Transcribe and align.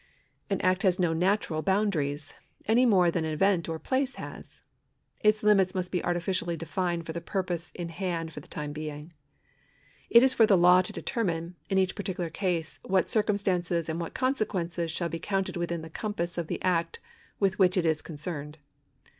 An 0.49 0.59
act 0.61 0.81
has 0.81 0.97
no 0.97 1.13
natural 1.13 1.61
boundaries, 1.61 2.33
any 2.65 2.87
more 2.87 3.09
tlian 3.11 3.17
an 3.17 3.25
event 3.25 3.69
or 3.69 3.75
a 3.75 3.79
place 3.79 4.15
has. 4.15 4.63
Its 5.19 5.43
limits 5.43 5.75
must 5.75 5.91
be 5.91 6.03
artificially 6.03 6.57
defined 6.57 7.05
for 7.05 7.13
the 7.13 7.21
purpose 7.21 7.71
in 7.75 7.89
hand 7.89 8.33
for 8.33 8.39
the 8.39 8.47
time 8.47 8.73
being. 8.73 9.13
It 10.09 10.23
is 10.23 10.33
for 10.33 10.47
the 10.47 10.57
law 10.57 10.81
to 10.81 10.91
determine, 10.91 11.55
in 11.69 11.77
each 11.77 11.93
particular 11.93 12.31
case, 12.31 12.79
what 12.83 13.11
circumstances 13.11 13.89
and 13.89 14.01
what 14.01 14.15
consequences 14.15 14.89
shall 14.89 15.07
be 15.07 15.19
counted 15.19 15.55
within 15.55 15.83
the 15.83 15.87
compass 15.91 16.35
of 16.35 16.47
the 16.47 16.59
act 16.63 16.99
with 17.39 17.59
which 17.59 17.77
it 17.77 17.85
is 17.85 18.01
concerned. 18.01 18.57